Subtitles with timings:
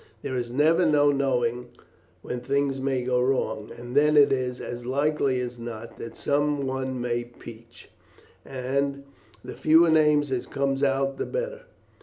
[0.23, 1.67] There is never no knowing
[2.23, 6.65] when things may go wrong, and then it is as likely as not that some
[6.65, 7.91] one may peach,
[8.43, 9.03] and
[9.45, 11.65] the fewer names as comes out the better.